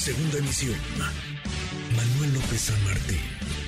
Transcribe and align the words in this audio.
Segunda 0.00 0.38
emisión. 0.38 0.78
Manuel 1.94 2.32
López 2.32 2.58
San 2.58 2.84
Martín, 2.84 3.18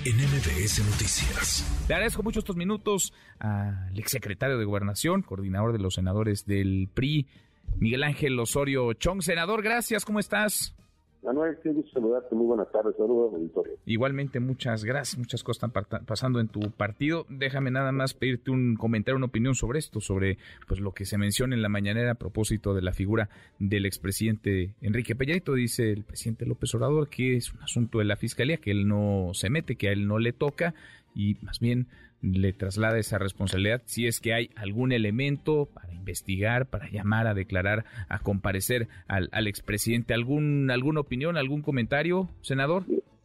en 0.07 0.17
MBS 0.17 0.83
Noticias. 0.83 1.85
Le 1.87 1.95
agradezco 1.95 2.23
mucho 2.23 2.39
estos 2.39 2.57
minutos 2.57 3.13
al 3.39 3.99
exsecretario 3.99 4.57
de 4.57 4.65
Gobernación, 4.65 5.21
coordinador 5.21 5.75
de 5.75 5.79
los 5.79 5.93
senadores 5.93 6.47
del 6.47 6.89
PRI, 6.95 7.29
Miguel 7.77 8.03
Ángel 8.03 8.41
Osorio 8.41 8.95
Chong. 8.95 9.21
Senador, 9.21 9.63
gracias, 9.63 10.07
¿cómo 10.07 10.21
estás? 10.21 10.75
Manuel, 11.23 11.57
qué 11.63 11.71
gusto 11.71 11.93
saludarte. 11.93 12.35
Muy 12.35 12.47
buenas 12.47 12.71
tardes. 12.73 12.97
Saludos, 12.97 13.33
auditorio. 13.35 13.75
Igualmente, 13.87 14.41
muchas 14.41 14.85
gracias. 14.85 15.19
Muchas 15.19 15.45
cosas 15.45 15.71
están 15.73 16.05
pasando 16.05 16.41
en 16.41 16.49
tu 16.49 16.61
partido. 16.73 17.27
Déjame 17.29 17.71
nada 17.71 17.93
más 17.93 18.15
pedirte 18.15 18.51
un 18.51 18.75
comentario, 18.77 19.17
una 19.17 19.27
opinión 19.27 19.55
sobre 19.55 19.79
esto, 19.79 20.01
sobre 20.01 20.39
pues 20.67 20.81
lo 20.81 20.93
que 20.93 21.05
se 21.05 21.19
menciona 21.19 21.55
en 21.55 21.63
la 21.63 21.69
mañanera 21.69 22.13
a 22.13 22.17
propósito 22.17 22.75
de 22.75 22.83
la 22.83 22.93
figura 22.93 23.29
del 23.61 23.87
expresidente 23.87 24.75
Enrique 24.81 25.15
Peñarito. 25.15 25.55
Dice 25.55 25.93
el 25.93 26.03
presidente 26.03 26.45
López 26.45 26.75
Obrador 26.75 27.09
que 27.09 27.37
es 27.37 27.53
un 27.53 27.63
asunto 27.63 27.99
de 28.01 28.05
la 28.05 28.17
fiscalía, 28.17 28.57
que 28.57 28.73
él 28.73 28.89
no 28.89 29.31
se 29.33 29.49
mete, 29.49 29.77
que 29.77 29.89
a 29.89 29.93
él 29.93 30.09
no 30.09 30.19
le 30.19 30.33
toca 30.33 30.75
y 31.15 31.37
más 31.43 31.61
bien 31.61 31.87
le 32.21 32.53
traslada 32.53 32.99
esa 32.99 33.19
responsabilidad 33.19 33.83
si 33.85 34.07
es 34.07 34.21
que 34.21 34.33
hay 34.33 34.51
algún 34.55 34.93
elemento 34.93 35.67
para 35.67 35.92
investigar, 36.03 36.67
para 36.67 36.91
llamar 36.91 37.27
a 37.27 37.35
declarar, 37.35 37.85
a 38.09 38.19
comparecer 38.19 38.89
al, 39.07 39.29
al 39.33 39.47
expresidente. 39.47 40.15
¿Algún, 40.15 40.71
¿Alguna 40.71 41.01
opinión, 41.01 41.37
algún 41.37 41.63
comentario, 41.63 42.29
senador? 42.41 42.85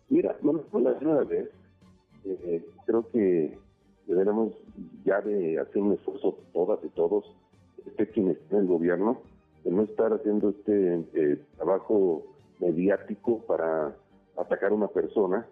Mira, 0.10 0.36
bueno, 0.42 0.62
primera 0.62 1.24
vez, 1.24 1.50
eh, 2.24 2.64
creo 2.86 3.10
que 3.12 3.58
deberemos 4.06 4.54
ya 5.04 5.22
de 5.22 5.60
hacer 5.60 5.82
un 5.82 5.94
esfuerzo 5.94 6.38
todas 6.54 6.80
y 6.84 6.90
todos, 6.90 7.26
este 7.86 8.08
quien 8.10 8.30
está 8.30 8.56
en 8.56 8.62
el 8.64 8.68
gobierno, 8.68 9.22
de 9.64 9.72
no 9.72 9.84
estar 9.84 10.14
haciendo 10.14 10.50
este 10.50 11.04
eh, 11.14 11.42
trabajo 11.58 12.24
mediático 12.60 13.40
para 13.40 13.96
atacar 14.38 14.72
a 14.72 14.76
una 14.76 14.88
persona, 14.88 15.46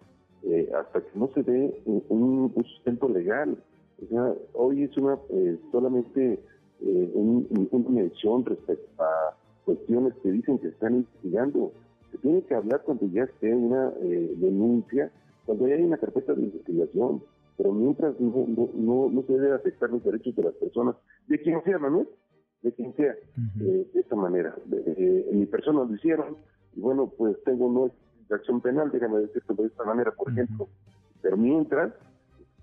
eh, 0.44 0.70
hasta 0.78 1.02
que 1.02 1.18
no 1.18 1.30
se 1.34 1.44
dé 1.44 1.82
un, 1.86 2.54
sustento 2.56 3.10
legal. 3.10 3.58
O 4.04 4.08
sea, 4.08 4.34
hoy 4.54 4.84
es 4.84 4.96
una 4.98 5.18
eh, 5.30 5.58
solamente 5.72 6.40
eh, 6.86 7.12
una 7.14 7.90
mención 7.90 8.46
respecto 8.46 9.04
a 9.04 9.36
cuestiones 9.66 10.14
que 10.22 10.32
dicen 10.32 10.60
que 10.60 10.70
están 10.70 10.96
investigando. 10.96 11.72
Se 12.12 12.18
tiene 12.20 12.42
que 12.44 12.56
hablar 12.56 12.84
cuando 12.84 13.08
ya 13.08 13.24
esté 13.24 13.54
una 13.54 13.90
denuncia, 13.90 15.12
cuando 15.46 15.68
ya 15.68 15.76
hay 15.76 15.84
una 15.84 15.98
carpeta 15.98 16.34
de 16.34 16.44
investigación. 16.44 17.22
Pero 17.58 17.74
mientras 17.74 18.20
no, 18.20 18.46
no, 18.48 19.10
no, 19.10 19.24
se 19.24 19.34
debe 19.34 19.56
afectar 19.56 19.90
los 19.90 20.04
derechos 20.04 20.36
de 20.36 20.44
las 20.44 20.54
personas, 20.54 20.96
de 21.28 21.42
quien 21.42 21.64
sea, 21.64 21.78
Manuel, 21.80 22.08
de 22.62 22.72
quien 22.74 22.94
sea, 22.96 23.16
de 23.56 23.88
esta 23.94 24.16
manera. 24.16 24.56
en 24.72 25.40
mi 25.40 25.46
persona 25.46 25.84
lo 25.84 25.94
hicieron, 25.94 26.38
y 26.76 26.82
bueno, 26.82 27.12
pues 27.18 27.42
tengo 27.44 27.72
no 27.72 27.92
de 28.30 28.36
acción 28.36 28.62
penal, 28.62 28.92
déjame 28.92 29.20
decirlo 29.20 29.56
de 29.56 29.68
esta 29.68 29.84
manera, 29.84 30.12
por 30.12 30.32
ejemplo. 30.32 30.68
Pero 31.22 31.38
mientras, 31.38 31.94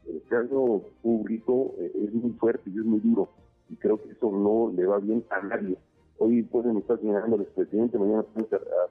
el 0.07 0.23
caso 0.29 0.83
público 1.03 1.75
eh, 1.79 1.93
es 2.05 2.13
muy 2.13 2.33
fuerte 2.33 2.71
y 2.71 2.79
es 2.79 2.85
muy 2.85 3.01
duro, 3.01 3.31
no 4.43 4.73
le 4.75 4.87
va 4.87 4.99
bien 4.99 5.25
a 5.31 5.41
nadie. 5.43 5.77
Hoy 6.19 6.43
pueden 6.43 6.77
estar 6.77 6.99
señalando 7.01 7.37
al 7.37 7.43
expresidente, 7.43 7.99
mañana 7.99 8.23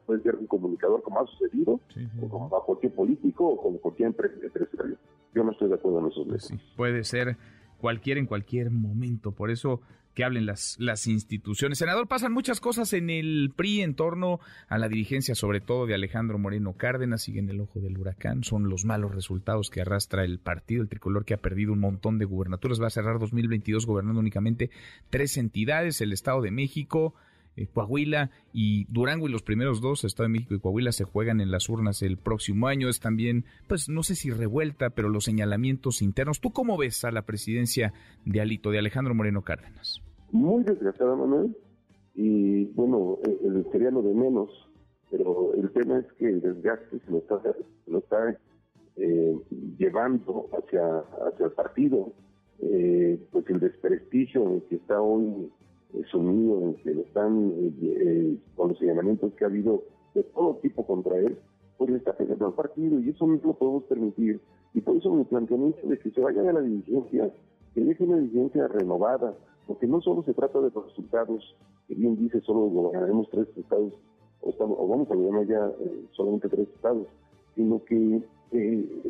puede 0.06 0.22
ser, 0.22 0.36
un 0.36 0.48
comunicador 0.48 1.02
como 1.02 1.20
ha 1.22 1.26
sucedido, 1.28 1.80
o 2.22 2.28
como 2.28 2.58
a 2.58 2.66
cualquier 2.66 2.94
político 2.94 3.48
o 3.48 3.58
como 3.62 3.78
cualquier 3.78 4.08
empresario. 4.08 4.98
Yo 5.34 5.44
no 5.44 5.52
estoy 5.52 5.70
de 5.70 5.76
acuerdo 5.76 6.00
en 6.00 6.08
esos 6.08 6.28
pues 6.28 6.54
puede 6.76 7.04
ser 7.04 7.38
cualquier 7.78 8.18
en 8.18 8.26
cualquier 8.26 8.70
momento. 8.70 9.32
Por 9.32 9.50
eso 9.50 9.82
que 10.22 10.26
hablen 10.26 10.46
las, 10.46 10.76
las 10.78 11.08
instituciones. 11.08 11.80
Senador, 11.80 12.08
pasan 12.08 12.32
muchas 12.32 12.60
cosas 12.60 12.94
en 12.94 13.10
el 13.10 13.52
PRI 13.56 13.82
en 13.82 13.96
torno 13.96 14.40
a 14.70 14.78
la 14.78 14.88
dirigencia, 14.88 15.34
sobre 15.34 15.62
todo 15.62 15.88
de 15.88 15.96
Alejandro 15.96 16.38
Moreno 16.38 16.74
Cárdenas, 16.74 17.24
sigue 17.24 17.40
en 17.40 17.50
el 17.50 17.60
ojo 17.60 17.80
del 17.80 17.98
huracán, 17.98 18.44
son 18.44 18.70
los 18.70 18.86
malos 18.86 19.16
resultados 19.16 19.72
que 19.72 19.82
arrastra 19.82 20.24
el 20.24 20.38
partido, 20.38 20.84
el 20.84 20.90
tricolor 20.90 21.26
que 21.26 21.34
ha 21.34 21.38
perdido 21.38 21.74
un 21.74 21.80
montón 21.80 22.20
de 22.20 22.26
gubernaturas, 22.26 22.80
va 22.80 22.86
a 22.86 22.92
cerrar 22.92 23.18
2022 23.18 23.88
gobernando 23.88 24.20
únicamente 24.20 24.70
tres 25.10 25.38
entidades, 25.38 26.02
el 26.02 26.14
Estado 26.14 26.40
de 26.42 26.52
México, 26.52 27.16
eh, 27.58 27.68
Coahuila 27.68 28.32
y 28.54 28.86
Durango 28.86 29.28
y 29.28 29.32
los 29.32 29.44
primeros 29.44 29.82
dos, 29.82 30.04
Estado 30.04 30.28
de 30.28 30.34
México 30.34 30.54
y 30.54 30.60
Coahuila, 30.60 30.92
se 30.92 31.04
juegan 31.04 31.42
en 31.42 31.52
las 31.52 31.68
urnas 31.68 32.02
el 32.02 32.18
próximo 32.18 32.68
año. 32.68 32.90
Es 32.90 33.00
también, 33.00 33.46
pues 33.68 33.90
no 33.90 34.04
sé 34.04 34.16
si 34.16 34.30
revuelta, 34.30 34.92
pero 34.92 35.10
los 35.10 35.26
señalamientos 35.26 36.02
internos. 36.02 36.40
¿Tú 36.40 36.52
cómo 36.52 36.78
ves 36.78 37.04
a 37.04 37.12
la 37.12 37.24
presidencia 37.24 37.94
de 38.26 38.42
Alito, 38.42 38.72
de 38.72 38.80
Alejandro 38.80 39.16
Moreno 39.16 39.42
Cárdenas? 39.42 40.02
Muy 40.32 40.64
desgraciada, 40.64 41.16
Manuel. 41.16 41.56
Y 42.16 42.66
bueno, 42.74 43.20
el, 43.24 43.66
sería 43.72 43.92
lo 43.92 44.02
de 44.02 44.14
menos, 44.14 44.50
pero 45.10 45.54
el 45.54 45.72
tema 45.72 46.00
es 46.00 46.12
que 46.14 46.28
el 46.30 46.42
desgaste 46.42 47.00
se 47.00 47.12
lo 47.12 47.20
está, 47.20 47.42
lo 47.88 48.00
está 48.00 48.38
eh, 48.98 49.40
llevando 49.78 50.50
hacia, 50.54 51.00
hacia 51.00 51.46
el 51.46 51.52
partido. 51.52 52.14
Eh, 52.60 53.20
pues 53.32 53.50
el 53.50 53.60
desprestigio 53.60 54.44
en 54.44 54.62
que 54.62 54.76
está 54.76 55.02
hoy 55.02 55.52
sumido, 56.12 56.62
en 56.62 56.76
que 56.76 56.94
lo 56.94 57.02
están, 57.02 57.52
eh, 57.52 57.74
eh, 57.82 58.38
con 58.56 58.70
los 58.70 58.78
señalamientos 58.78 59.34
que 59.34 59.44
ha 59.44 59.48
habido 59.48 59.84
de 60.14 60.24
todo 60.24 60.58
tipo 60.62 60.86
contra 60.86 61.18
él, 61.18 61.38
pues 61.78 61.90
le 61.90 61.98
está 61.98 62.16
pegando 62.16 62.48
al 62.48 62.54
partido 62.54 63.00
y 63.00 63.10
eso 63.10 63.26
no 63.26 63.40
lo 63.44 63.54
podemos 63.54 63.84
permitir. 63.86 64.42
Y 64.74 64.82
por 64.82 64.96
eso 64.96 65.14
mi 65.14 65.24
planteamiento 65.24 65.88
de 65.88 65.98
que 65.98 66.12
se 66.12 66.22
vaya 66.22 66.48
a 66.50 66.54
la 66.54 66.62
dirigencia, 66.62 67.34
que 67.74 67.82
deje 67.82 68.04
una 68.04 68.18
dirigencia 68.18 68.68
renovada, 68.68 69.36
porque 69.68 69.88
no 69.88 70.02
solo 70.02 70.24
se 70.24 70.34
trata 70.34 70.60
de 70.60 70.72
los 70.74 70.86
resultados, 70.86 71.56
que 71.88 71.96
bien 71.96 72.18
dice, 72.18 72.42
solo 72.42 72.62
gobernaremos 72.62 73.30
tres 73.30 73.48
estados, 73.58 73.94
o, 74.42 74.50
estamos, 74.50 74.78
o 74.80 74.88
vamos 74.88 75.10
a 75.12 75.16
gobernar 75.16 75.48
ya 75.48 75.72
eh, 75.80 76.06
solamente 76.12 76.50
tres 76.50 76.68
estados, 76.70 77.08
sino 77.56 77.84
que 77.84 78.22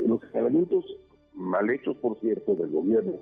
los 0.05 0.21
señalamientos 0.31 0.85
mal 1.33 1.69
hechos, 1.69 1.95
por 1.97 2.19
cierto, 2.19 2.55
del 2.55 2.69
gobierno, 2.69 3.13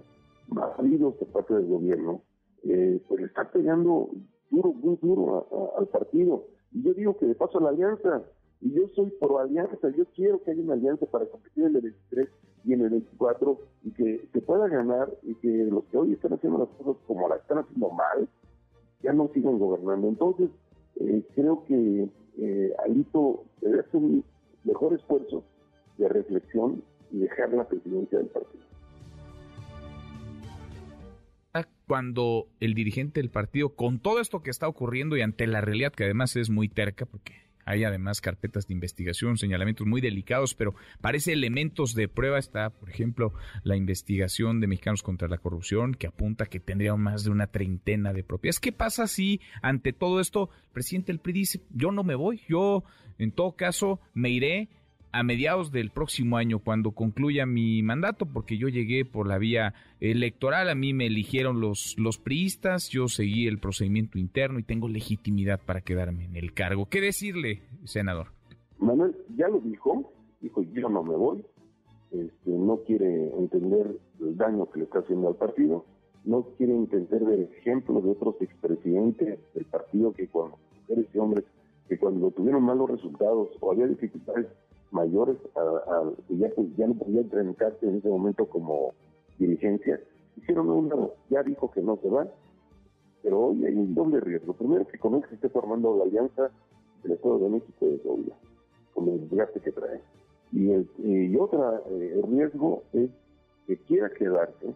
mal 0.47 0.71
habidos 0.77 1.15
por 1.15 1.27
parte 1.29 1.53
del 1.53 1.67
gobierno, 1.67 2.21
eh, 2.63 3.01
pues 3.07 3.21
le 3.21 3.27
está 3.27 3.49
pegando 3.51 4.09
duro, 4.49 4.73
muy 4.73 4.97
duro 5.01 5.73
al 5.77 5.87
partido. 5.87 6.45
Y 6.71 6.83
yo 6.83 6.93
digo 6.93 7.17
que 7.17 7.25
de 7.25 7.35
paso 7.35 7.59
a 7.59 7.63
la 7.63 7.69
alianza, 7.69 8.23
y 8.61 8.73
yo 8.73 8.87
soy 8.95 9.11
pro 9.19 9.39
alianza, 9.39 9.89
yo 9.95 10.05
quiero 10.15 10.41
que 10.43 10.51
haya 10.51 10.61
una 10.61 10.73
alianza 10.73 11.05
para 11.05 11.25
competir 11.25 11.65
en 11.65 11.75
el 11.75 11.81
23 11.81 12.29
y 12.65 12.73
en 12.73 12.81
el 12.81 12.89
24 12.89 13.59
y 13.83 13.91
que 13.91 14.27
se 14.33 14.41
pueda 14.41 14.67
ganar 14.67 15.09
y 15.23 15.35
que 15.35 15.47
los 15.47 15.85
que 15.85 15.97
hoy 15.97 16.13
están 16.13 16.33
haciendo 16.33 16.59
las 16.59 16.69
cosas 16.77 17.01
como 17.07 17.29
las 17.29 17.39
están 17.41 17.59
haciendo 17.59 17.89
mal, 17.89 18.27
ya 19.01 19.13
no 19.13 19.29
sigan 19.33 19.59
gobernando. 19.59 20.09
Entonces, 20.09 20.49
eh, 20.99 21.23
creo 21.35 21.63
que 21.65 22.09
eh, 22.37 22.73
Alito 22.83 23.45
debe 23.61 23.79
hacer 23.79 23.95
un 23.95 24.25
mejor 24.65 24.93
esfuerzo 24.93 25.43
de 25.97 26.09
reflexión 26.09 26.83
y 27.11 27.19
dejar 27.19 27.53
la 27.53 27.67
presidencia 27.67 28.17
del 28.17 28.27
partido 28.27 28.69
cuando 31.89 32.47
el 32.59 32.75
dirigente 32.75 33.19
del 33.19 33.31
partido, 33.31 33.69
con 33.69 33.97
todo 33.99 34.21
esto 34.21 34.43
que 34.43 34.51
está 34.51 34.67
ocurriendo 34.67 35.17
y 35.17 35.23
ante 35.23 35.47
la 35.47 35.59
realidad 35.59 35.91
que 35.91 36.03
además 36.03 36.35
es 36.35 36.51
muy 36.51 36.69
terca, 36.69 37.07
porque 37.07 37.48
hay 37.69 37.83
además 37.83 38.19
carpetas 38.19 38.65
de 38.65 38.73
investigación, 38.73 39.37
señalamientos 39.37 39.85
muy 39.85 40.01
delicados, 40.01 40.55
pero 40.55 40.73
parece 41.01 41.33
elementos 41.33 41.93
de 41.93 42.07
prueba. 42.07 42.39
Está, 42.39 42.71
por 42.71 42.89
ejemplo, 42.89 43.31
la 43.61 43.75
investigación 43.75 44.59
de 44.59 44.65
Mexicanos 44.65 45.03
contra 45.03 45.27
la 45.27 45.37
Corrupción, 45.37 45.93
que 45.93 46.07
apunta 46.07 46.47
que 46.47 46.59
tendría 46.59 46.95
más 46.95 47.23
de 47.25 47.29
una 47.29 47.45
treintena 47.45 48.11
de 48.11 48.23
propiedades. 48.23 48.59
¿Qué 48.59 48.71
pasa 48.71 49.05
si 49.05 49.39
ante 49.61 49.93
todo 49.93 50.19
esto 50.19 50.49
el 50.63 50.71
presidente 50.71 51.11
del 51.11 51.19
PRI 51.19 51.33
dice, 51.33 51.61
yo 51.69 51.91
no 51.91 52.03
me 52.03 52.15
voy, 52.15 52.41
yo 52.49 52.83
en 53.19 53.31
todo 53.31 53.55
caso 53.55 53.99
me 54.15 54.31
iré 54.31 54.69
a 55.11 55.23
mediados 55.23 55.71
del 55.71 55.89
próximo 55.89 56.37
año, 56.37 56.59
cuando 56.59 56.91
concluya 56.91 57.45
mi 57.45 57.81
mandato, 57.81 58.25
porque 58.25 58.57
yo 58.57 58.67
llegué 58.67 59.05
por 59.05 59.27
la 59.27 59.37
vía 59.37 59.73
electoral, 59.99 60.69
a 60.69 60.75
mí 60.75 60.93
me 60.93 61.07
eligieron 61.07 61.61
los, 61.61 61.95
los 61.97 62.17
priistas, 62.17 62.89
yo 62.89 63.07
seguí 63.07 63.47
el 63.47 63.59
procedimiento 63.59 64.19
interno 64.19 64.59
y 64.59 64.63
tengo 64.63 64.87
legitimidad 64.87 65.59
para 65.65 65.81
quedarme 65.81 66.25
en 66.25 66.35
el 66.35 66.53
cargo. 66.53 66.87
¿Qué 66.89 67.01
decirle, 67.01 67.61
senador? 67.85 68.27
Manuel 68.77 69.15
ya 69.35 69.47
lo 69.47 69.59
dijo, 69.59 70.13
dijo 70.41 70.61
yo 70.61 70.89
no 70.89 71.03
me 71.03 71.15
voy, 71.15 71.43
este, 72.11 72.51
no 72.51 72.77
quiere 72.85 73.29
entender 73.37 73.99
el 74.19 74.37
daño 74.37 74.69
que 74.71 74.79
le 74.79 74.85
está 74.85 74.99
haciendo 74.99 75.27
al 75.27 75.35
partido, 75.35 75.85
no 76.23 76.43
quiere 76.57 76.73
entender 76.73 77.23
el 77.23 77.49
ejemplo 77.57 78.01
de 78.01 78.11
otros 78.11 78.35
expresidentes 78.41 79.39
del 79.53 79.65
partido 79.65 80.13
que 80.13 80.27
cuando 80.27 80.57
mujeres 80.81 81.07
y 81.13 81.17
hombres 81.17 81.45
que 81.87 81.97
cuando 81.97 82.29
tuvieron 82.31 82.63
malos 82.63 82.89
resultados 82.89 83.49
o 83.59 83.71
había 83.71 83.87
dificultades 83.87 84.47
mayores 84.91 85.37
a, 85.55 86.03
que 86.27 86.37
ya, 86.37 86.49
pues, 86.55 86.67
ya 86.75 86.87
no 86.87 86.95
podía 86.95 87.21
enfrentarse 87.21 87.87
en 87.87 87.97
ese 87.97 88.09
momento 88.09 88.45
como 88.47 88.93
dirigencia, 89.37 89.99
hicieron 90.37 90.69
un 90.69 90.89
lado, 90.89 91.15
ya 91.29 91.43
dijo 91.43 91.71
que 91.71 91.81
no 91.81 91.97
se 91.97 92.09
va, 92.09 92.27
pero 93.21 93.47
hoy 93.47 93.65
hay 93.65 93.73
un 93.73 93.93
doble 93.93 94.19
riesgo. 94.19 94.53
Primero 94.53 94.87
que 94.87 94.97
con 94.97 95.15
él 95.15 95.23
se 95.29 95.35
esté 95.35 95.49
formando 95.49 95.95
la 95.97 96.03
alianza 96.03 96.51
del 97.03 97.13
Estado 97.13 97.39
de 97.39 97.49
México 97.49 97.85
de 97.85 97.99
Colombia, 97.99 98.35
con 98.93 99.07
el 99.09 99.29
desgaste 99.29 99.59
que 99.59 99.71
trae. 99.71 100.01
Y, 100.51 100.71
el, 100.71 100.89
y 100.97 101.35
otro 101.37 101.83
eh, 101.89 102.21
riesgo 102.27 102.83
es 102.93 103.09
que 103.67 103.77
quiera 103.77 104.09
quedarse 104.09 104.73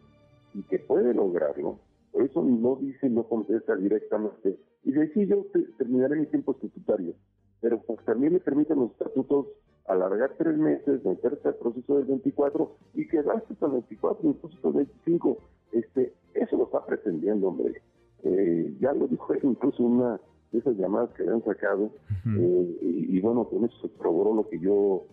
y 0.54 0.62
que 0.64 0.80
puede 0.80 1.14
lograrlo, 1.14 1.80
por 2.12 2.24
eso 2.24 2.44
no 2.44 2.76
dice, 2.76 3.10
no 3.10 3.24
contesta 3.24 3.76
directamente, 3.76 4.60
y 4.84 4.92
sí, 5.14 5.26
yo 5.26 5.46
terminaré 5.78 6.18
mi 6.18 6.26
tiempo 6.28 6.52
estatutario, 6.52 7.14
pero 7.62 7.82
pues 7.82 8.04
también 8.06 8.34
le 8.34 8.40
permiten 8.40 8.80
los 8.80 8.92
estatutos 8.92 9.48
alargar 9.88 10.34
tres 10.38 10.58
meses, 10.58 11.04
meterse 11.04 11.48
al 11.48 11.56
proceso 11.56 11.98
del 11.98 12.06
24 12.06 12.72
y 12.94 13.08
quedarse 13.08 13.54
hasta 13.54 13.66
el 13.66 13.72
24, 13.74 14.30
incluso 14.30 14.56
hasta 14.56 14.68
el 14.70 14.74
25. 14.74 15.38
Este, 15.74 16.14
eso 16.34 16.58
lo 16.58 16.66
está 16.66 16.86
pretendiendo, 16.86 17.48
hombre. 17.48 17.82
Eh, 18.24 18.76
ya 18.80 18.94
lo 18.94 19.08
dijo 19.08 19.34
incluso 19.44 19.84
una 19.84 20.20
de 20.52 20.60
esas 20.60 20.78
llamadas 20.78 21.10
que 21.12 21.24
le 21.24 21.32
han 21.32 21.44
sacado, 21.44 21.90
eh, 22.38 22.78
y, 22.82 23.20
bueno, 23.20 23.44
con 23.46 23.66
eso 23.66 23.76
se 23.82 23.90
probó 23.90 24.34
lo 24.34 24.48
que 24.48 24.60
yo 24.60 25.04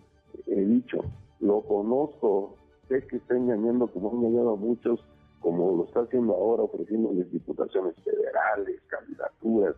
he 0.47 0.63
dicho. 0.63 0.99
Lo 1.39 1.61
conozco, 1.63 2.55
sé 2.87 3.05
que 3.07 3.17
está 3.17 3.35
engañando 3.35 3.87
como 3.87 4.11
han 4.11 4.17
engañado 4.17 4.53
a 4.53 4.55
muchos, 4.55 5.03
como 5.39 5.75
lo 5.75 5.85
está 5.85 6.01
haciendo 6.01 6.33
ahora, 6.33 6.63
ofreciéndoles 6.63 7.31
diputaciones 7.31 7.95
federales, 8.03 8.79
candidaturas, 8.87 9.75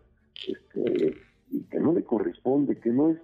este, 0.48 1.16
y 1.50 1.62
que 1.64 1.80
no 1.80 1.94
le 1.94 2.04
corresponde, 2.04 2.78
que 2.80 2.92
no 2.92 3.12
es 3.12 3.18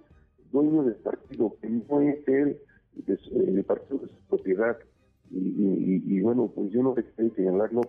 dueño 0.52 0.82
del 0.84 0.96
partido, 0.96 1.56
que 1.60 1.68
no 1.68 2.00
es 2.00 2.26
él 2.28 2.58
del 2.94 3.64
partido 3.64 3.98
de 3.98 4.08
su 4.08 4.20
propiedad. 4.28 4.76
Y, 5.30 6.20
bueno, 6.20 6.50
pues 6.54 6.72
yo 6.72 6.82
no 6.82 6.92
dejaré 6.94 7.30
señalarlo, 7.36 7.82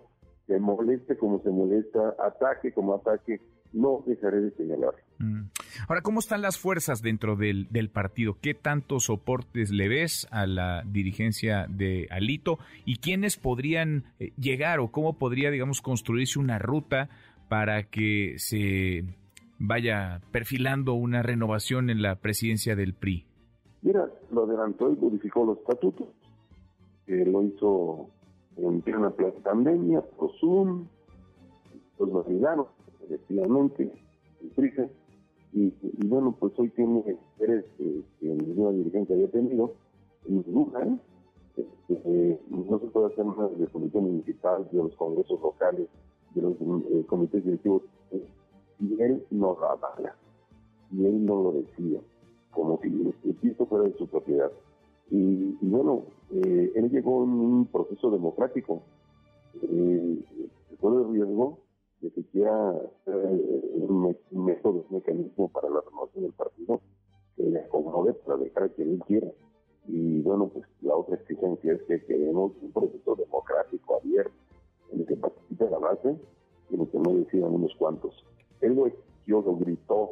se 0.46 0.60
moleste 0.60 1.16
como 1.16 1.42
se 1.42 1.50
molesta, 1.50 2.14
ataque 2.24 2.72
como 2.72 2.94
ataque, 2.94 3.40
no 3.72 4.04
dejaré 4.06 4.42
de 4.42 4.50
señalarlo. 4.52 5.00
Mm. 5.18 5.48
Ahora, 5.88 6.02
¿cómo 6.02 6.20
están 6.20 6.42
las 6.42 6.58
fuerzas 6.58 7.02
dentro 7.02 7.34
del, 7.34 7.66
del, 7.70 7.90
partido? 7.90 8.36
¿Qué 8.40 8.54
tantos 8.54 9.04
soportes 9.04 9.72
le 9.72 9.88
ves 9.88 10.28
a 10.30 10.46
la 10.46 10.84
dirigencia 10.86 11.66
de 11.68 12.06
Alito? 12.10 12.58
¿Y 12.84 12.98
quiénes 12.98 13.36
podrían 13.38 14.04
eh, 14.20 14.32
llegar 14.38 14.78
o 14.78 14.92
cómo 14.92 15.18
podría, 15.18 15.50
digamos, 15.50 15.80
construirse 15.80 16.38
una 16.38 16.58
ruta 16.58 17.08
para 17.48 17.84
que 17.84 18.34
se 18.38 19.04
vaya 19.62 20.20
perfilando 20.32 20.94
una 20.94 21.22
renovación 21.22 21.88
en 21.88 22.02
la 22.02 22.16
presidencia 22.16 22.74
del 22.74 22.94
PRI? 22.94 23.26
Mira, 23.82 24.10
lo 24.30 24.44
adelantó 24.44 24.92
y 24.92 24.96
modificó 24.96 25.44
los 25.44 25.58
estatutos. 25.58 26.08
lo 27.06 27.42
hizo 27.42 28.08
en 28.56 28.80
plena 28.82 29.10
pandemia, 29.42 30.02
por 30.18 30.32
los 31.98 32.24
validaron, 32.24 32.66
efectivamente, 33.04 33.92
el 34.42 34.48
PRI. 34.50 34.72
Y, 35.54 35.72
bueno, 36.06 36.34
pues 36.38 36.52
hoy 36.56 36.70
tiene 36.70 37.04
interés 37.06 37.64
que, 37.76 38.02
ninguna 38.20 38.70
dirigencia 38.70 39.14
había 39.14 39.30
tenido, 39.30 39.74
en 40.26 40.42
duda, 40.44 40.98
este, 41.56 42.40
no 42.48 42.78
se 42.78 42.86
puede 42.86 43.12
hacer 43.12 43.26
nada 43.26 43.48
de 43.48 43.66
comisión 43.66 44.04
municipal, 44.04 44.66
de 44.72 44.78
los 44.78 44.96
congresos 44.96 45.40
locales, 45.40 45.88
de 46.34 46.42
los 46.42 46.54
eh, 46.54 47.04
comités 47.06 47.44
directivos 47.44 47.82
y 48.82 49.00
él 49.00 49.24
no 49.30 49.56
la 49.60 49.72
avala, 49.72 50.16
y 50.90 51.06
él 51.06 51.24
no 51.24 51.42
lo 51.42 51.52
decía, 51.52 52.00
como 52.50 52.80
si 52.82 52.88
el 52.88 53.34
piso 53.36 53.64
fuera 53.66 53.84
de 53.84 53.96
su 53.96 54.06
propiedad. 54.08 54.50
Y, 55.10 55.56
bueno, 55.60 56.04
eh, 56.30 56.72
él 56.74 56.90
llegó 56.90 57.24
en 57.24 57.30
un 57.30 57.66
proceso 57.66 58.10
democrático. 58.10 58.82
Eh, 59.62 60.18
fue 60.80 60.94
el 60.94 61.12
riesgo 61.12 61.58
de 62.00 62.10
que 62.10 62.24
quiera 62.24 62.74
un, 63.06 64.16
método, 64.30 64.84
un 64.88 64.96
mecanismo 64.96 65.48
para 65.48 65.68
la 65.68 65.80
renovación 65.82 66.24
del 66.24 66.32
partido 66.32 66.80
que 67.36 67.44
le 67.44 67.60
acomode 67.60 68.14
para 68.14 68.38
dejar 68.38 68.64
a 68.64 68.68
quien 68.70 68.90
él 68.90 69.02
quiera. 69.06 69.28
Y 69.86 70.22
bueno, 70.22 70.48
pues 70.48 70.64
la 70.80 70.96
otra 70.96 71.16
exigencia 71.16 71.74
es 71.74 71.82
que 71.82 72.04
queremos 72.04 72.52
un 72.60 72.72
proceso 72.72 73.14
democrático 73.14 73.96
abierto 73.96 74.32
en 74.92 75.00
el 75.00 75.06
que 75.06 75.16
participe 75.16 75.70
la 75.70 75.78
base 75.78 76.16
y 76.70 76.74
en 76.74 76.80
el 76.80 76.88
que 76.88 76.98
no 76.98 77.14
decidan 77.14 77.54
unos 77.54 77.74
cuantos. 77.76 78.24
Él 78.62 78.74
lo 78.74 78.86
exigió, 78.86 79.42
lo 79.42 79.56
gritó, 79.56 80.10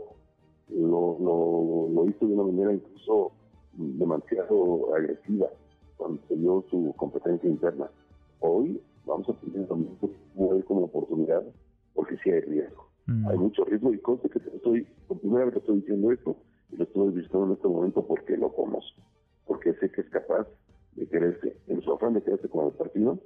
lo, 0.68 1.88
lo, 1.92 2.08
hizo 2.08 2.26
de 2.26 2.34
una 2.34 2.44
manera 2.44 2.72
incluso 2.74 3.32
demasiado 3.72 4.94
agresiva 4.94 5.48
cuando 5.96 6.20
se 6.28 6.36
dio 6.36 6.64
su 6.70 6.92
competencia 6.96 7.48
interna. 7.48 7.90
Hoy 8.40 8.80
vamos 9.06 9.28
a 9.28 9.34
tener 9.34 9.66
también 9.68 9.96
él 10.36 10.64
como 10.64 10.84
oportunidad 10.84 11.44
porque 11.94 12.16
sí 12.22 12.30
hay 12.30 12.40
riesgo. 12.40 12.88
Mm. 13.06 13.28
Hay 13.28 13.38
mucho 13.38 13.64
riesgo 13.64 13.92
y 13.92 13.98
cosa 13.98 14.28
que 14.28 14.38
estoy, 14.38 14.86
por 15.06 15.18
primera 15.20 15.44
vez 15.46 15.56
estoy 15.56 15.80
diciendo 15.80 16.10
esto 16.10 16.36
y 16.72 16.76
lo 16.76 16.84
estoy 16.84 17.10
visitando 17.10 17.46
en 17.46 17.52
este 17.52 17.68
momento 17.68 18.06
porque 18.06 18.36
lo 18.36 18.52
conozco, 18.52 19.00
porque 19.46 19.74
sé 19.74 19.90
que 19.90 20.00
es 20.02 20.10
capaz 20.10 20.46
de 20.96 21.06
quererse, 21.06 21.56
en 21.68 21.80
su 21.82 21.92
afán 21.92 22.14
de 22.14 22.22
quererse 22.22 22.48
con 22.48 22.66
el 22.66 22.72
partido, 22.72 23.18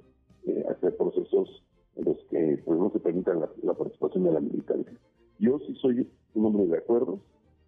eh, 0.45 0.65
hacer 0.69 0.95
procesos 0.97 1.63
en 1.95 2.05
los 2.05 2.17
que 2.29 2.61
pues, 2.65 2.79
no 2.79 2.91
se 2.91 2.99
permita 2.99 3.33
la 3.33 3.73
participación 3.73 4.25
de 4.25 4.31
la 4.31 4.39
militancia. 4.39 4.93
Yo 5.39 5.59
sí 5.59 5.75
soy 5.75 6.09
un 6.33 6.45
hombre 6.45 6.65
de 6.67 6.77
acuerdo, 6.77 7.19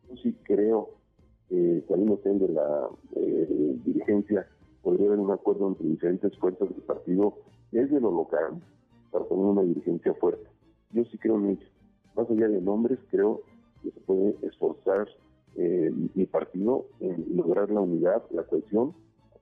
yo 0.09 0.17
sí 0.17 0.35
creo 0.43 0.89
que 1.49 1.83
salimos 1.87 2.23
de 2.23 2.49
la 2.49 2.89
eh, 3.15 3.77
dirigencia 3.85 4.47
podría 4.81 5.07
haber 5.07 5.19
un 5.19 5.31
acuerdo 5.31 5.67
entre 5.67 5.87
diferentes 5.87 6.37
fuerzas 6.37 6.69
del 6.69 6.81
partido 6.83 7.35
desde 7.71 7.99
lo 7.99 8.11
local 8.11 8.61
para 9.11 9.25
tener 9.25 9.43
una 9.43 9.63
dirigencia 9.63 10.13
fuerte. 10.15 10.47
Yo 10.91 11.03
sí 11.05 11.17
creo 11.17 11.37
en 11.37 11.51
ello. 11.51 11.67
Más 12.15 12.29
allá 12.29 12.47
de 12.47 12.61
nombres, 12.61 12.99
creo 13.11 13.41
que 13.83 13.91
se 13.91 13.99
puede 14.01 14.35
esforzar 14.43 15.07
eh, 15.55 15.91
mi 16.15 16.25
partido 16.25 16.85
en 16.99 17.25
lograr 17.35 17.69
la 17.69 17.81
unidad, 17.81 18.23
la 18.31 18.43
cohesión 18.43 18.93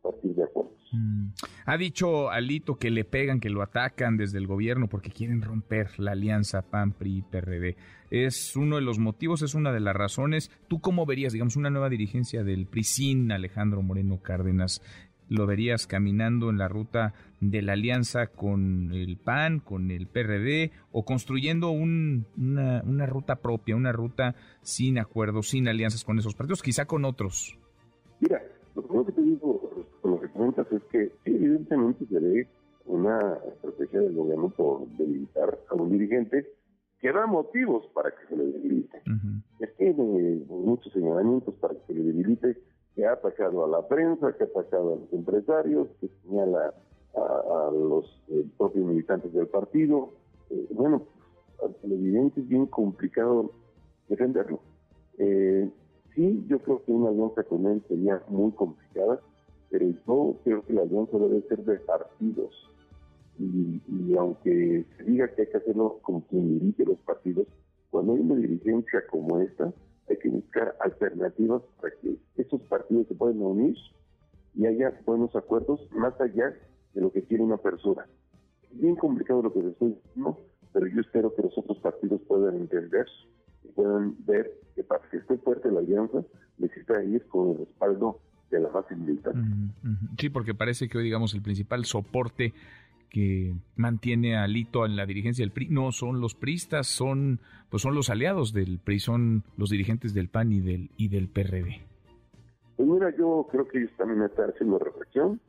partir 0.06 0.36
de 0.36 0.44
acuerdos. 0.44 0.74
Mm. 0.92 1.28
Ha 1.68 1.78
dicho 1.78 2.30
Alito 2.30 2.76
que 2.76 2.92
le 2.92 3.06
pegan, 3.06 3.40
que 3.40 3.50
lo 3.50 3.64
atacan 3.64 4.18
desde 4.18 4.38
el 4.38 4.46
gobierno 4.46 4.88
porque 4.88 5.10
quieren 5.10 5.42
romper 5.42 6.00
la 6.00 6.12
alianza 6.12 6.62
PAN-PRI-PRD. 6.62 7.76
Es 8.12 8.56
uno 8.56 8.76
de 8.76 8.84
los 8.84 9.00
motivos, 9.00 9.42
es 9.42 9.56
una 9.56 9.74
de 9.74 9.80
las 9.80 9.96
razones. 9.96 10.52
¿Tú 10.68 10.80
cómo 10.80 11.08
verías, 11.08 11.34
digamos, 11.34 11.56
una 11.56 11.72
nueva 11.72 11.90
dirigencia 11.90 12.44
del 12.44 12.68
PRI 12.68 12.84
sin 12.84 13.32
Alejandro 13.32 13.82
Moreno 13.82 14.22
Cárdenas? 14.22 14.84
¿Lo 15.28 15.48
verías 15.48 15.88
caminando 15.88 16.52
en 16.52 16.60
la 16.60 16.68
ruta 16.68 17.16
de 17.40 17.64
la 17.64 17.74
alianza 17.74 18.28
con 18.28 18.92
el 18.94 19.18
PAN, 19.18 19.60
con 19.60 19.90
el 19.90 20.06
PRD, 20.06 20.72
o 20.92 21.04
construyendo 21.04 21.72
una, 21.72 22.84
una 22.86 23.08
ruta 23.08 23.38
propia, 23.38 23.76
una 23.76 23.92
ruta 23.92 24.36
sin 24.62 25.00
acuerdos, 25.00 25.50
sin 25.50 25.68
alianzas 25.68 26.04
con 26.04 26.20
esos 26.20 26.36
partidos, 26.36 26.62
quizá 26.62 26.86
con 26.86 27.06
otros? 27.06 27.58
Mira, 28.20 28.40
lo 28.76 28.84
primero 28.84 29.06
que 29.08 29.12
te 29.14 29.22
digo 29.24 29.65
que 30.54 30.76
es 30.76 30.84
que 30.86 31.12
evidentemente 31.26 32.06
se 32.06 32.20
ve 32.20 32.48
una 32.86 33.40
estrategia 33.48 34.02
del 34.02 34.16
gobierno 34.16 34.50
por 34.50 34.88
debilitar 34.98 35.58
a 35.70 35.76
un 35.76 35.92
dirigente 35.92 36.48
que 37.00 37.12
da 37.12 37.26
motivos 37.26 37.86
para 37.94 38.12
que 38.12 38.28
se 38.28 38.38
le 38.38 38.46
debilite. 38.46 39.02
Es 39.60 39.72
que 39.72 39.94
tiene 39.94 40.46
muchos 40.48 40.92
señalamientos 40.94 41.54
para 41.56 41.74
que 41.74 41.82
se 41.88 41.94
le 41.94 42.04
debilite, 42.04 42.58
que 42.96 43.06
ha 43.06 43.14
atacado 43.14 43.66
a 43.66 43.68
la 43.68 43.88
prensa, 43.88 44.34
que 44.34 44.44
ha 44.44 44.48
atacado 44.48 44.94
a 44.94 44.96
los 44.98 45.14
empresarios, 45.14 45.88
que 46.00 46.10
señala 46.24 46.74
a, 47.16 47.72
los 47.72 48.06
eh, 48.30 48.46
propios 48.58 48.86
militantes 48.86 49.34
del 49.34 49.48
partido. 49.48 50.12
Eh, 50.50 50.68
bueno, 50.72 51.04
al 51.64 51.74
televidente 51.76 52.42
es 52.42 52.48
bien 52.48 52.66
complicado 52.68 53.52
defenderlo. 54.08 54.60
Eh, 55.18 55.70
Sí, 56.16 56.46
yo 56.48 56.60
creo 56.60 56.82
que 56.84 56.92
una 56.94 57.10
alianza 57.10 57.44
con 57.44 57.66
él 57.68 57.84
sería 57.90 58.24
muy 58.30 58.52
complicada, 58.54 59.20
pero 59.70 59.88
yo 59.90 60.36
creo 60.44 60.66
que 60.66 60.74
la 60.74 60.82
alianza 60.82 61.18
debe 61.18 61.42
ser 61.48 61.64
de 61.64 61.78
partidos. 61.80 62.54
Y, 63.38 64.16
aunque 64.18 64.86
se 64.98 65.04
diga 65.04 65.28
que 65.28 65.42
hay 65.42 65.48
que 65.50 65.58
hacerlo 65.58 66.00
con 66.02 66.22
quien 66.22 66.60
dirige 66.60 66.86
los 66.86 66.98
partidos, 67.00 67.48
cuando 67.90 68.14
hay 68.14 68.20
una 68.22 68.36
dirigencia 68.36 69.06
como 69.10 69.40
esta, 69.40 69.74
hay 70.10 70.18
que 70.18 70.30
buscar 70.30 70.76
alternativas 70.80 71.62
para 71.82 71.94
que 72.02 72.18
esos 72.38 72.62
partidos 72.64 73.08
se 73.08 73.16
puedan 73.16 73.42
unir 73.42 73.76
y 74.54 74.66
haya 74.66 74.98
buenos 75.06 75.36
acuerdos 75.36 75.82
más 75.92 76.20
allá 76.22 76.56
de 76.94 77.02
lo 77.02 77.12
que 77.12 77.24
quiere 77.24 77.44
una 77.44 77.58
persona. 77.58 78.08
Es 78.72 78.80
bien 78.80 78.96
complicado 78.96 79.42
lo 79.42 79.52
que 79.52 79.62
se 79.62 79.70
estoy 79.70 79.94
diciendo, 79.94 80.40
pero 80.72 80.88
yo 80.88 81.02
espero 81.02 81.36
que 81.36 81.42
los 81.42 81.58
otros 81.58 81.78
partidos 81.80 82.22
puedan 82.28 82.56
entender 82.56 83.06
puedan 83.76 84.16
ver 84.26 84.52
que 84.76 84.84
para 84.84 85.08
que 85.10 85.18
esté 85.18 85.38
fuerte 85.38 85.70
la 85.72 85.80
alianza 85.80 86.24
necesita 86.58 87.04
ir 87.04 87.26
con 87.28 87.52
el 87.52 87.58
respaldo 87.60 88.20
de 88.52 88.60
la 88.60 88.70
base 88.70 88.96
militar. 88.96 89.34
Sí, 90.18 90.30
porque 90.30 90.54
parece 90.54 90.88
que 90.88 90.98
hoy, 90.98 91.04
digamos, 91.04 91.34
el 91.34 91.42
principal 91.42 91.86
soporte 91.86 92.54
que 93.10 93.56
mantiene 93.76 94.36
a 94.36 94.48
Lito 94.48 94.86
en 94.86 94.96
la 94.96 95.06
dirigencia 95.06 95.44
del 95.44 95.52
PRI 95.52 95.70
no 95.70 95.92
son 95.92 96.20
los 96.20 96.36
pristas, 96.36 96.88
son 96.88 97.40
pues 97.70 97.82
son 97.82 97.96
los 97.96 98.10
aliados 98.10 98.54
del 98.54 98.80
PRI, 98.80 99.00
son 99.00 99.44
los 99.58 99.70
dirigentes 99.70 100.14
del 100.14 100.28
PAN 100.28 100.52
y 100.52 100.60
del 100.60 100.90
y 100.98 101.08
del 101.08 101.30
PRD. 101.30 101.82
Pues 102.76 102.90
mira, 102.90 103.16
yo 103.18 103.48
creo 103.50 103.68
que 103.68 103.80
ellos 103.80 103.92
también 103.98 104.22
están 104.24 104.50
haciendo 104.50 104.80
reflexión. 104.80 105.40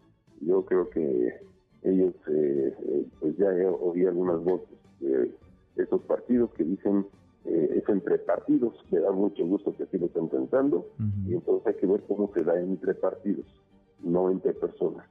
Yo 0.41 0.65
creo 0.65 0.89
que 0.91 1.41
ellos, 1.83 2.15
eh, 2.29 2.75
eh, 2.79 3.07
pues 3.21 3.37
ya 3.37 3.49
oí 3.81 4.07
algunas 4.07 4.43
voces 4.45 4.69
de 5.01 5.35
estos 5.77 6.03
partidos 6.03 6.51
que 6.53 6.65
dicen 6.65 7.07
eh, 7.47 7.79
es 7.83 7.89
entre 7.89 8.19
partidos, 8.19 8.75
me 8.91 9.01
da 9.01 9.13
mucho 9.13 9.47
gusto 9.47 9.75
que 9.77 9.85
así 9.85 9.99
lo 9.99 10.07
estén 10.07 10.29
pensando, 10.29 10.87
y 11.27 11.35
entonces 11.35 11.67
hay 11.67 11.75
que 11.75 11.87
ver 11.87 12.03
cómo 12.09 12.31
se 12.35 12.43
da 12.43 12.59
entre 12.61 12.95
partidos, 12.95 13.47
no 14.03 14.31
entre 14.31 14.53
personas. 14.53 15.07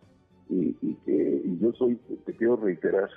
Y, 0.49 0.73
que 1.05 1.41
yo 1.59 1.71
soy, 1.73 1.95
te 2.25 2.33
quiero 2.33 2.57
reiterar, 2.57 3.09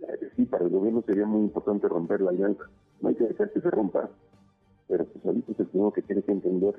eh, 0.00 0.30
sí, 0.36 0.44
para 0.44 0.64
el 0.64 0.70
gobierno 0.70 1.02
sería 1.06 1.26
muy 1.26 1.42
importante 1.42 1.88
romper 1.88 2.20
la 2.20 2.30
alianza, 2.30 2.64
no 3.00 3.08
hay 3.08 3.14
que 3.14 3.24
dejar 3.24 3.50
que 3.52 3.60
se 3.60 3.70
rompa, 3.70 4.10
pero 4.88 5.04
pues 5.04 5.24
ahorita 5.24 5.52
es 5.52 5.60
el 5.60 5.66
primero 5.66 5.92
que 5.92 6.02
tiene 6.02 6.22
que 6.22 6.32
entender. 6.32 6.74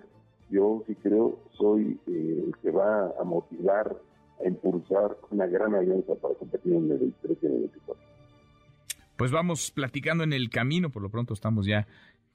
Yo 0.49 0.83
sí 0.87 0.95
creo, 0.95 1.39
soy 1.51 1.99
eh, 2.07 2.43
el 2.47 2.55
que 2.61 2.71
va 2.71 3.13
a 3.19 3.23
motivar, 3.23 3.97
a 4.43 4.47
impulsar 4.47 5.17
una 5.31 5.45
gran 5.47 5.75
alianza 5.75 6.15
para 6.15 6.35
competir 6.35 6.73
en 6.73 6.91
el 6.91 6.97
23 6.99 7.37
y 7.41 7.45
en 7.45 7.53
el 7.53 7.59
24. 7.59 8.16
Pues 9.17 9.31
vamos 9.31 9.71
platicando 9.71 10.23
en 10.23 10.31
el 10.31 10.49
camino, 10.49 10.91
por 10.91 11.01
lo 11.01 11.09
pronto 11.09 11.33
estamos 11.33 11.65
ya 11.65 11.87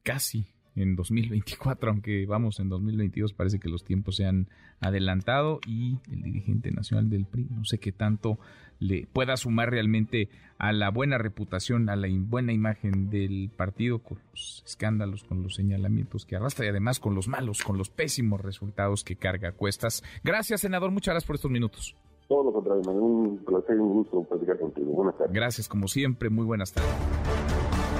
casi 0.03 0.47
en 0.75 0.97
2024, 0.97 1.91
aunque 1.91 2.27
vamos 2.27 2.59
en 2.59 2.69
2022, 2.69 3.35
parece 3.35 3.61
que 3.61 3.69
los 3.69 3.85
tiempos 3.85 4.17
se 4.17 4.25
han 4.25 4.49
adelantado 4.81 5.61
y 5.67 5.99
el 6.11 6.23
dirigente 6.23 6.71
nacional 6.73 7.09
del 7.09 7.25
PRI, 7.25 7.47
no 7.51 7.65
sé 7.65 7.79
qué 7.79 7.93
tanto 7.93 8.39
le 8.81 9.07
pueda 9.07 9.37
sumar 9.37 9.71
realmente 9.71 10.29
a 10.59 10.73
la 10.73 10.91
buena 10.91 11.19
reputación, 11.19 11.89
a 11.89 11.95
la 11.95 12.09
buena 12.11 12.53
imagen 12.53 13.11
del 13.11 13.51
partido 13.57 14.01
con 14.01 14.19
los 14.33 14.65
escándalos, 14.67 15.23
con 15.23 15.43
los 15.43 15.55
señalamientos 15.55 16.27
que 16.27 16.35
arrastra 16.35 16.67
y 16.67 16.69
además 16.71 16.99
con 16.99 17.15
los 17.15 17.29
malos, 17.29 17.63
con 17.63 17.79
los 17.79 17.91
pésimos 17.91 18.41
resultados 18.41 19.05
que 19.05 19.15
carga 19.15 19.51
a 19.51 19.53
cuestas. 19.53 20.03
Gracias, 20.25 20.63
senador, 20.63 20.91
muchas 20.91 21.13
gracias 21.13 21.27
por 21.27 21.37
estos 21.37 21.51
minutos. 21.51 21.95
Todo 22.33 22.45
lo 22.45 22.53
contrario, 22.55 22.91
un 22.93 23.45
placer, 23.45 23.79
un 23.79 23.93
gusto 23.93 24.23
platicar 24.25 24.59
contigo. 24.59 24.91
Buenas 24.93 25.19
tardes. 25.19 25.35
Gracias, 25.35 25.69
como 25.69 25.87
siempre, 25.87 26.31
muy 26.31 26.47
buenas 26.47 26.73
tardes. 26.73 26.91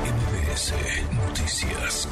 MBS 0.09 0.73
Noticias. 1.29 2.09